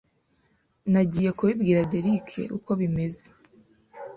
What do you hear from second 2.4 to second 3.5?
uko bimeze.